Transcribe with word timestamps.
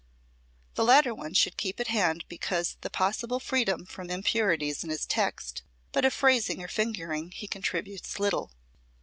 The 0.73 0.83
latter 0.83 1.13
one 1.13 1.35
should 1.35 1.57
keep 1.57 1.79
at 1.79 1.89
hand 1.89 2.25
because 2.27 2.73
of 2.73 2.81
the 2.81 2.89
possible 2.89 3.39
freedom 3.39 3.85
from 3.85 4.09
impurities 4.09 4.83
in 4.83 4.89
his 4.89 5.05
text, 5.05 5.61
but 5.91 6.05
of 6.05 6.11
phrasing 6.11 6.59
or 6.63 6.67
fingering 6.67 7.29
he 7.29 7.47
contributes 7.47 8.19
little. 8.19 8.51